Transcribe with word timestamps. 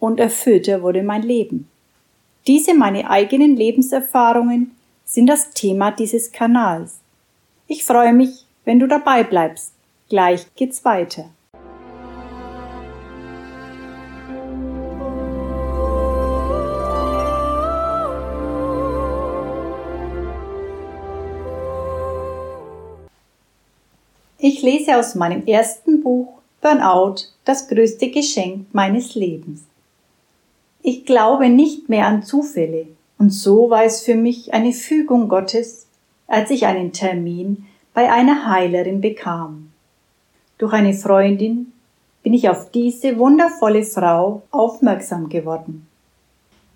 und 0.00 0.20
erfüllter 0.20 0.82
wurde 0.82 1.02
mein 1.02 1.22
Leben. 1.22 1.68
Diese 2.46 2.74
meine 2.74 3.10
eigenen 3.10 3.56
Lebenserfahrungen 3.56 4.76
sind 5.04 5.26
das 5.26 5.50
Thema 5.50 5.90
dieses 5.90 6.32
Kanals. 6.32 7.00
Ich 7.66 7.84
freue 7.84 8.12
mich, 8.12 8.46
wenn 8.64 8.78
du 8.78 8.86
dabei 8.86 9.24
bleibst. 9.24 9.72
Gleich 10.08 10.46
geht's 10.54 10.84
weiter. 10.84 11.30
Ich 24.40 24.62
lese 24.62 24.96
aus 24.96 25.14
meinem 25.14 25.46
ersten 25.46 26.02
Buch 26.02 26.38
Burnout, 26.60 27.16
das 27.44 27.68
größte 27.68 28.10
Geschenk 28.10 28.66
meines 28.72 29.14
Lebens. 29.14 29.62
Ich 30.90 31.04
glaube 31.04 31.50
nicht 31.50 31.90
mehr 31.90 32.06
an 32.06 32.22
Zufälle, 32.22 32.86
und 33.18 33.28
so 33.28 33.68
war 33.68 33.84
es 33.84 34.00
für 34.00 34.14
mich 34.14 34.54
eine 34.54 34.72
Fügung 34.72 35.28
Gottes, 35.28 35.86
als 36.26 36.48
ich 36.48 36.64
einen 36.64 36.94
Termin 36.94 37.66
bei 37.92 38.10
einer 38.10 38.48
Heilerin 38.50 39.02
bekam. 39.02 39.70
Durch 40.56 40.72
eine 40.72 40.94
Freundin 40.94 41.74
bin 42.22 42.32
ich 42.32 42.48
auf 42.48 42.70
diese 42.70 43.18
wundervolle 43.18 43.82
Frau 43.82 44.44
aufmerksam 44.50 45.28
geworden. 45.28 45.86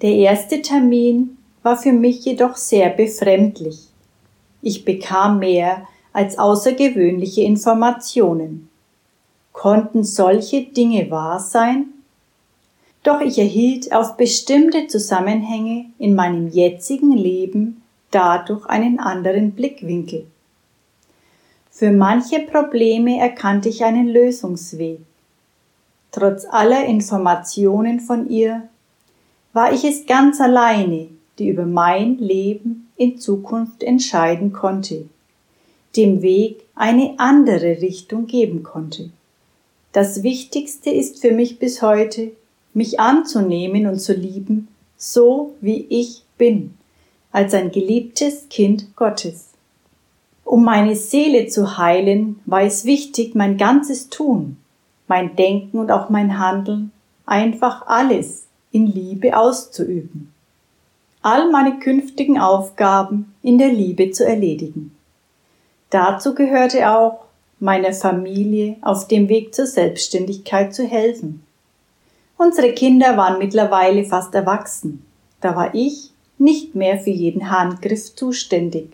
Der 0.00 0.14
erste 0.14 0.62
Termin 0.62 1.36
war 1.62 1.76
für 1.76 1.92
mich 1.92 2.24
jedoch 2.24 2.56
sehr 2.56 2.88
befremdlich. 2.88 3.88
Ich 4.62 4.86
bekam 4.86 5.38
mehr 5.38 5.86
als 6.14 6.38
außergewöhnliche 6.38 7.42
Informationen. 7.42 8.70
Konnten 9.52 10.02
solche 10.02 10.62
Dinge 10.62 11.10
wahr 11.10 11.40
sein? 11.40 11.92
Doch 13.02 13.20
ich 13.20 13.38
erhielt 13.38 13.92
auf 13.92 14.16
bestimmte 14.16 14.86
Zusammenhänge 14.86 15.86
in 15.98 16.14
meinem 16.14 16.48
jetzigen 16.48 17.12
Leben 17.12 17.82
dadurch 18.10 18.66
einen 18.66 18.98
anderen 18.98 19.52
Blickwinkel. 19.52 20.26
Für 21.70 21.90
manche 21.90 22.40
Probleme 22.40 23.18
erkannte 23.18 23.68
ich 23.68 23.84
einen 23.84 24.08
Lösungsweg. 24.08 25.00
Trotz 26.10 26.44
aller 26.44 26.84
Informationen 26.86 28.00
von 28.00 28.28
ihr 28.28 28.68
war 29.52 29.72
ich 29.72 29.84
es 29.84 30.06
ganz 30.06 30.40
alleine, 30.40 31.08
die 31.38 31.48
über 31.48 31.66
mein 31.66 32.18
Leben 32.18 32.90
in 32.96 33.18
Zukunft 33.18 33.82
entscheiden 33.82 34.52
konnte 34.52 35.08
dem 35.96 36.22
Weg 36.22 36.64
eine 36.74 37.14
andere 37.18 37.80
Richtung 37.80 38.26
geben 38.26 38.62
konnte. 38.62 39.10
Das 39.92 40.22
Wichtigste 40.22 40.90
ist 40.90 41.20
für 41.20 41.32
mich 41.32 41.58
bis 41.58 41.82
heute, 41.82 42.32
mich 42.74 43.00
anzunehmen 43.00 43.86
und 43.86 43.98
zu 43.98 44.12
lieben, 44.12 44.68
so 44.96 45.54
wie 45.60 45.86
ich 45.88 46.22
bin, 46.36 46.74
als 47.32 47.54
ein 47.54 47.70
geliebtes 47.70 48.48
Kind 48.48 48.96
Gottes. 48.96 49.48
Um 50.44 50.64
meine 50.64 50.96
Seele 50.96 51.46
zu 51.46 51.76
heilen, 51.76 52.40
war 52.46 52.62
es 52.62 52.84
wichtig, 52.84 53.34
mein 53.34 53.58
ganzes 53.58 54.08
Tun, 54.08 54.56
mein 55.06 55.36
Denken 55.36 55.78
und 55.78 55.90
auch 55.90 56.08
mein 56.08 56.38
Handeln, 56.38 56.90
einfach 57.26 57.86
alles 57.86 58.46
in 58.72 58.86
Liebe 58.86 59.36
auszuüben. 59.36 60.32
All 61.20 61.50
meine 61.50 61.78
künftigen 61.78 62.38
Aufgaben 62.38 63.34
in 63.42 63.58
der 63.58 63.68
Liebe 63.68 64.10
zu 64.10 64.24
erledigen. 64.24 64.96
Dazu 65.90 66.34
gehörte 66.34 66.90
auch, 66.90 67.24
meiner 67.60 67.92
Familie 67.92 68.76
auf 68.82 69.08
dem 69.08 69.28
Weg 69.28 69.54
zur 69.54 69.66
Selbstständigkeit 69.66 70.74
zu 70.74 70.86
helfen. 70.86 71.42
Unsere 72.38 72.72
Kinder 72.72 73.16
waren 73.16 73.38
mittlerweile 73.38 74.04
fast 74.04 74.32
erwachsen. 74.32 75.04
Da 75.40 75.56
war 75.56 75.74
ich 75.74 76.12
nicht 76.38 76.76
mehr 76.76 77.00
für 77.00 77.10
jeden 77.10 77.50
Handgriff 77.50 78.14
zuständig. 78.14 78.92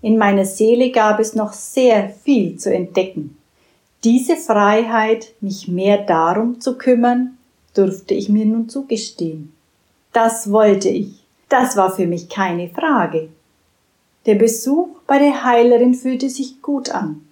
In 0.00 0.16
meiner 0.16 0.44
Seele 0.44 0.92
gab 0.92 1.18
es 1.18 1.34
noch 1.34 1.52
sehr 1.52 2.08
viel 2.08 2.56
zu 2.56 2.72
entdecken. 2.72 3.36
Diese 4.04 4.36
Freiheit, 4.36 5.34
mich 5.40 5.66
mehr 5.66 5.98
darum 5.98 6.60
zu 6.60 6.78
kümmern, 6.78 7.36
durfte 7.74 8.14
ich 8.14 8.28
mir 8.28 8.46
nun 8.46 8.68
zugestehen. 8.68 9.52
Das 10.12 10.52
wollte 10.52 10.88
ich. 10.88 11.24
Das 11.48 11.76
war 11.76 11.90
für 11.90 12.06
mich 12.06 12.28
keine 12.28 12.68
Frage. 12.68 13.28
Der 14.24 14.36
Besuch 14.36 14.88
bei 15.08 15.18
der 15.18 15.42
Heilerin 15.44 15.94
fühlte 15.94 16.30
sich 16.30 16.62
gut 16.62 16.90
an, 16.90 17.22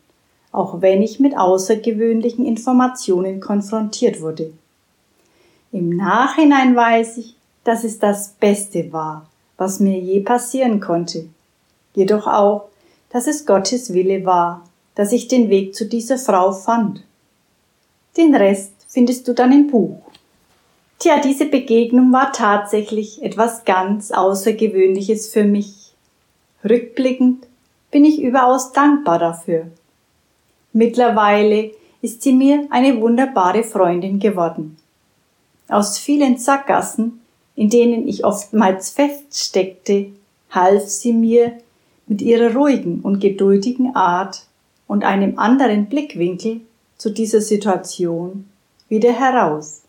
auch 0.51 0.81
wenn 0.81 1.03
ich 1.03 1.21
mit 1.21 1.39
außergewöhnlichen 1.39 2.45
Informationen 2.45 3.39
konfrontiert 3.39 4.21
wurde. 4.21 4.53
Im 5.75 5.91
Nachhinein 5.91 6.77
weiß 6.77 7.17
ich, 7.17 7.35
dass 7.65 7.83
es 7.83 7.99
das 7.99 8.29
Beste 8.39 8.93
war, 8.93 9.29
was 9.57 9.81
mir 9.81 9.99
je 9.99 10.21
passieren 10.21 10.79
konnte. 10.79 11.29
Jedoch 11.95 12.29
auch, 12.29 12.69
dass 13.11 13.27
es 13.27 13.45
Gottes 13.45 13.93
Wille 13.93 14.25
war, 14.25 14.63
dass 14.95 15.11
ich 15.11 15.27
den 15.27 15.51
Weg 15.51 15.75
zu 15.75 15.87
dieser 15.87 16.17
Frau 16.17 16.53
fand. 16.53 17.03
Den 18.17 18.37
Rest 18.37 18.71
findest 18.87 19.27
du 19.27 19.33
dann 19.33 19.51
im 19.51 19.67
Buch. 19.67 19.99
Tja, 21.01 21.19
diese 21.21 21.47
Begegnung 21.47 22.13
war 22.13 22.31
tatsächlich 22.31 23.21
etwas 23.25 23.65
ganz 23.65 24.13
Außergewöhnliches 24.13 25.29
für 25.31 25.43
mich 25.43 25.93
Rückblickend 26.63 27.49
bin 27.91 28.05
ich 28.05 28.23
überaus 28.23 28.71
dankbar 28.71 29.19
dafür. 29.19 29.73
Mittlerweile 30.73 31.73
ist 32.01 32.23
sie 32.23 32.33
mir 32.33 32.69
eine 32.71 33.01
wunderbare 33.01 33.65
Freundin 33.65 34.21
geworden. 34.21 34.77
Aus 35.75 35.99
vielen 35.99 36.39
Sackgassen, 36.39 37.21
in 37.57 37.69
denen 37.69 38.07
ich 38.07 38.25
oftmals 38.25 38.91
feststeckte, 38.91 40.07
half 40.51 40.85
sie 40.85 41.13
mir 41.13 41.59
mit 42.07 42.23
ihrer 42.23 42.55
ruhigen 42.55 43.01
und 43.01 43.19
geduldigen 43.19 43.97
Art 43.97 44.47
und 44.87 45.05
einem 45.05 45.39
anderen 45.39 45.87
Blickwinkel 45.87 46.61
zu 46.97 47.11
dieser 47.11 47.41
Situation 47.41 48.49
wieder 48.89 49.13
heraus. 49.13 49.83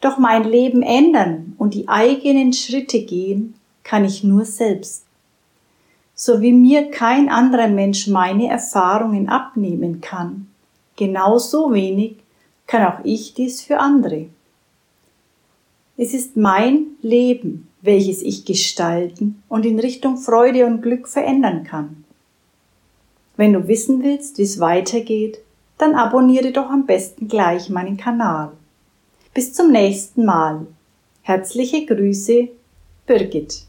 Doch 0.00 0.16
mein 0.16 0.44
Leben 0.44 0.82
ändern 0.82 1.54
und 1.58 1.74
die 1.74 1.88
eigenen 1.88 2.54
Schritte 2.54 3.02
gehen 3.02 3.54
kann 3.82 4.06
ich 4.06 4.24
nur 4.24 4.46
selbst 4.46 5.04
so 6.20 6.42
wie 6.42 6.52
mir 6.52 6.90
kein 6.90 7.30
anderer 7.30 7.68
Mensch 7.68 8.06
meine 8.06 8.46
Erfahrungen 8.48 9.30
abnehmen 9.30 10.02
kann, 10.02 10.48
genauso 10.94 11.72
wenig 11.72 12.16
kann 12.70 12.84
auch 12.84 13.00
ich 13.02 13.34
dies 13.34 13.62
für 13.62 13.80
andere. 13.80 14.26
Es 15.96 16.14
ist 16.14 16.36
mein 16.36 16.86
Leben, 17.02 17.68
welches 17.82 18.22
ich 18.22 18.44
gestalten 18.44 19.42
und 19.48 19.66
in 19.66 19.80
Richtung 19.80 20.16
Freude 20.16 20.66
und 20.66 20.80
Glück 20.80 21.08
verändern 21.08 21.64
kann. 21.64 22.04
Wenn 23.36 23.54
du 23.54 23.66
wissen 23.66 24.04
willst, 24.04 24.38
wie 24.38 24.42
es 24.42 24.60
weitergeht, 24.60 25.40
dann 25.78 25.96
abonniere 25.96 26.52
doch 26.52 26.70
am 26.70 26.86
besten 26.86 27.26
gleich 27.26 27.70
meinen 27.70 27.96
Kanal. 27.96 28.52
Bis 29.34 29.52
zum 29.52 29.72
nächsten 29.72 30.24
Mal. 30.24 30.68
Herzliche 31.22 31.84
Grüße, 31.86 32.50
Birgit. 33.04 33.64